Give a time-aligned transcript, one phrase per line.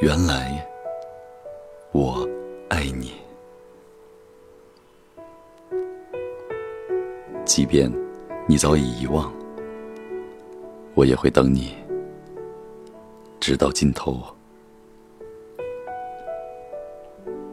[0.00, 0.66] 原来
[1.92, 2.28] 我
[2.68, 3.12] 爱你，
[7.44, 7.92] 即便
[8.48, 9.32] 你早已遗忘，
[10.94, 11.76] 我也会等你，
[13.38, 14.20] 直到尽头。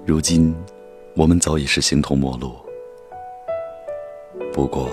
[0.05, 0.55] 如今，
[1.15, 2.53] 我们早已是形同陌路。
[4.51, 4.89] 不过，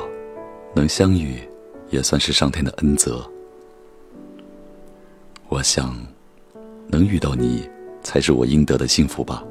[0.75, 1.41] 能相遇，
[1.89, 3.27] 也算是上天的恩泽。
[5.57, 5.97] 我想，
[6.87, 7.67] 能遇到你，
[8.03, 9.43] 才是我应得的幸福吧。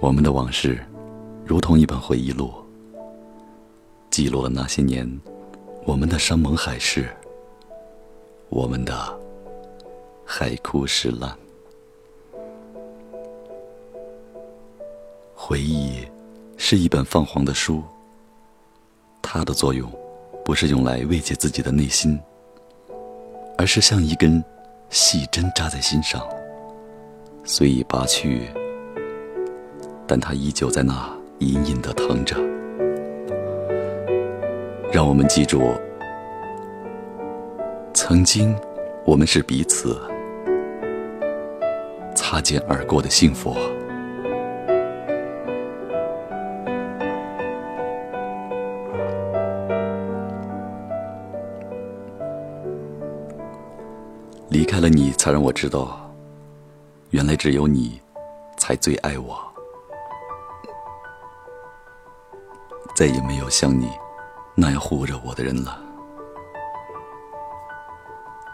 [0.00, 0.84] 我们的往事，
[1.46, 2.52] 如同一本回忆录，
[4.10, 5.08] 记录了那些年
[5.84, 7.08] 我们的山盟海誓，
[8.48, 8.92] 我们的
[10.26, 11.32] 海枯石烂。
[15.36, 16.00] 回忆
[16.56, 17.80] 是一本泛黄的书，
[19.22, 19.88] 它的作用
[20.44, 22.18] 不是用来慰藉自己的内心，
[23.58, 24.42] 而是像一根
[24.88, 26.22] 细针扎在心上，
[27.42, 28.42] 虽已拔去，
[30.06, 32.36] 但它依旧在那隐隐的疼着。
[34.92, 35.74] 让我们记住，
[37.92, 38.56] 曾经
[39.04, 40.00] 我们是彼此
[42.14, 43.56] 擦肩而过的幸福。
[54.50, 56.10] 离开了你，才让我知道，
[57.10, 58.00] 原来只有你，
[58.56, 59.38] 才最爱我。
[62.94, 63.90] 再也没有像你
[64.54, 65.78] 那样护着我的人了。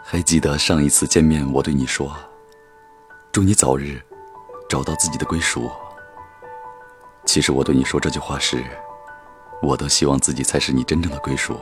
[0.03, 2.13] 还记得上一次见面，我对你说
[3.31, 3.99] ：“祝你早日
[4.69, 5.71] 找到自己的归属。”
[7.25, 8.63] 其实我对你说这句话时，
[9.61, 11.57] 我都希望自己才是你真正的归属。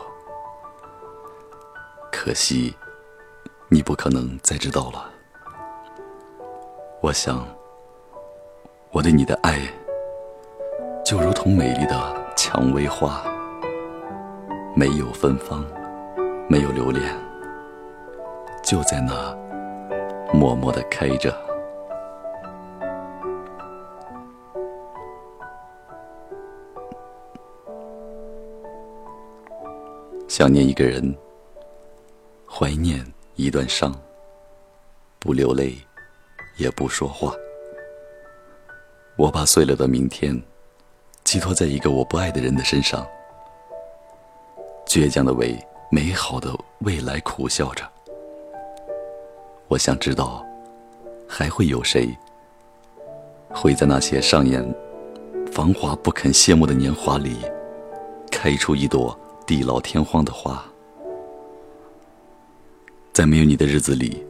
[2.12, 2.76] 可惜。
[3.74, 5.10] 你不可能再知道了。
[7.02, 7.44] 我想，
[8.92, 9.62] 我对你的爱，
[11.04, 11.96] 就如同美丽的
[12.36, 13.24] 蔷薇花，
[14.76, 15.66] 没有芬芳，
[16.48, 17.04] 没有留恋，
[18.64, 19.36] 就在那
[20.32, 21.36] 默默的开着。
[30.28, 31.18] 想念一个人，
[32.48, 33.04] 怀念。
[33.36, 33.92] 一段伤，
[35.18, 35.76] 不流泪，
[36.58, 37.34] 也不说话。
[39.18, 40.40] 我把碎了的明天，
[41.24, 43.08] 寄托在一个我不爱的人的身上，
[44.86, 45.58] 倔强的为
[45.90, 47.84] 美好的未来苦笑着。
[49.68, 50.46] 我想知道，
[51.28, 52.16] 还会有谁，
[53.50, 54.64] 会在那些上演
[55.52, 57.38] 繁华不肯谢幕的年华里，
[58.30, 59.18] 开出一朵
[59.48, 60.64] 地老天荒的花。
[63.14, 64.26] 在没有你的日子里，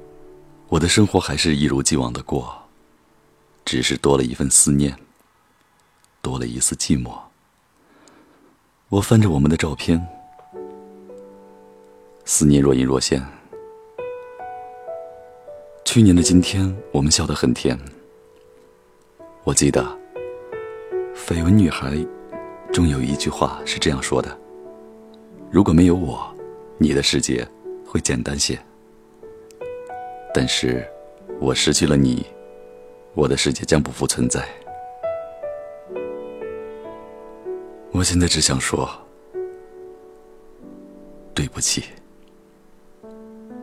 [0.67, 2.53] 我的生活还是一如既往的过，
[3.63, 4.93] 只是多了一份思念，
[6.21, 7.17] 多了一丝寂寞。
[8.89, 10.05] 我翻着我们的照片，
[12.25, 13.25] 思念若隐若现。
[15.85, 17.79] 去年的今天，我们笑得很甜。
[19.45, 19.81] 我记得，
[21.15, 21.97] 绯闻女孩
[22.73, 24.37] 中有一句话是这样说的
[25.49, 26.35] ：“如果没有我，
[26.77, 27.47] 你的世界
[27.85, 28.59] 会简单些。”
[30.33, 30.83] 但是，
[31.39, 32.25] 我失去了你，
[33.13, 34.43] 我的世界将不复存在。
[37.91, 38.89] 我现在只想说，
[41.35, 41.83] 对不起，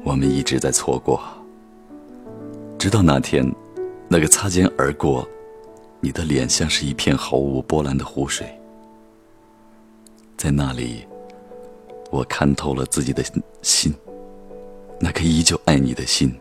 [0.04, 1.20] 我们一直在错过，
[2.78, 3.44] 直到那天，
[4.08, 5.28] 那个擦肩而过，
[5.98, 8.46] 你的脸像是一片毫无波澜的湖水，
[10.36, 11.04] 在那里，
[12.12, 13.24] 我看透了自己的
[13.60, 13.92] 心，
[15.00, 16.32] 那颗依旧爱你的心。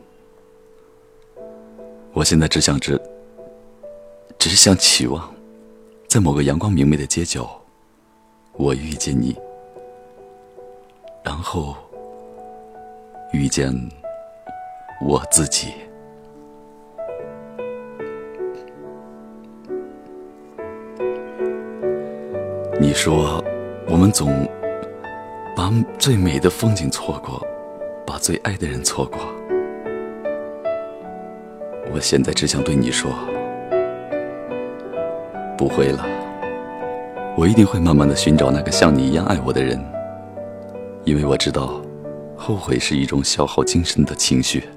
[2.12, 3.00] 我现在只想只，
[4.38, 5.32] 只是想期望，
[6.08, 7.48] 在某个阳光明媚的街角，
[8.52, 9.34] 我遇见你，
[11.22, 11.74] 然后
[13.32, 13.72] 遇见
[15.00, 15.72] 我自己。
[22.80, 23.42] 你说，
[23.86, 24.46] 我们总
[25.56, 27.46] 把最美的风景错过，
[28.04, 29.39] 把最爱的人错过。
[31.92, 33.10] 我现在只想对你说，
[35.58, 36.06] 不会了。
[37.36, 39.78] 我一定会慢慢的寻找那个像你一样爱我的人，
[41.04, 41.80] 因为我知道，
[42.36, 44.68] 后悔是一种消耗精神的情绪，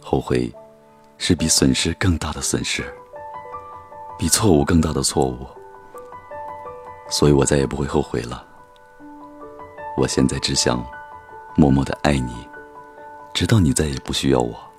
[0.00, 0.50] 后悔
[1.16, 2.84] 是比损失更大的损失，
[4.18, 5.46] 比错误更大的错误。
[7.08, 8.44] 所以我再也不会后悔了。
[9.96, 10.84] 我现在只想
[11.56, 12.32] 默默的爱你，
[13.34, 14.69] 直到你再也不需要我。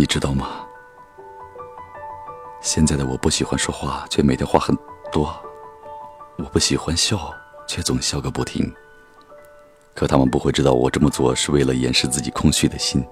[0.00, 0.64] 你知道吗？
[2.60, 4.72] 现在的我不喜欢说话，却每天话很
[5.10, 5.26] 多；
[6.36, 7.34] 我不喜欢笑，
[7.66, 8.72] 却总笑个不停。
[9.96, 13.04] 可他们不会知道，我这么做是为了掩饰自己空虚的心。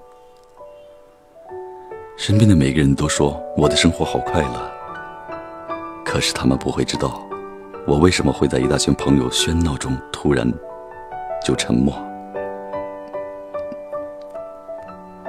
[2.17, 4.71] 身边的每个人都说我的生活好快乐，
[6.05, 7.21] 可是他们不会知道，
[7.85, 10.49] 我为什么会在一大群朋友喧闹中突然
[11.45, 12.06] 就沉默。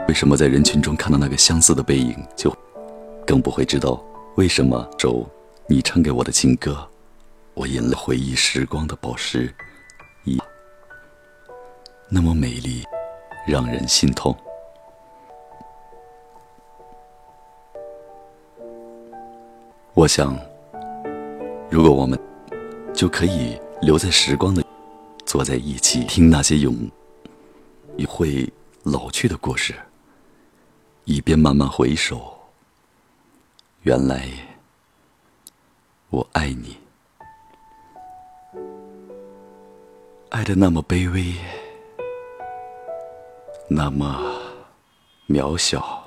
[0.07, 2.56] 为什么在人群中看到那个相似的背影，就
[3.25, 4.01] 更不会知道
[4.36, 5.27] 为什么周
[5.68, 6.88] 你唱给我的情歌，
[7.54, 9.54] 我引了回忆时光的宝石，
[10.24, 10.39] 一
[12.09, 12.86] 那么美丽，
[13.45, 14.36] 让人心痛。
[19.94, 20.39] 我想，
[21.69, 22.18] 如果我们
[22.94, 24.63] 就可以留在时光的，
[25.25, 26.74] 坐在一起听那些永
[28.07, 28.48] 会
[28.83, 29.75] 老去的故事。
[31.09, 32.38] 一边慢慢回首，
[33.83, 34.27] 原来
[36.09, 36.77] 我爱你，
[40.30, 41.33] 爱的那么卑微，
[43.69, 44.21] 那么
[45.30, 46.06] 渺小。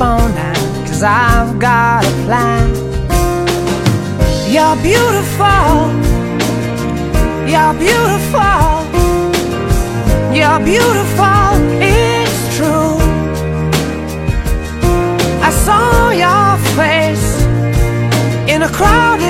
[0.00, 2.68] cause I've got a plan.
[4.48, 5.76] You're beautiful,
[7.46, 8.72] you're beautiful,
[10.34, 11.52] you're beautiful,
[11.82, 12.96] it's true.
[15.42, 17.42] I saw your face
[18.48, 19.29] in a crowded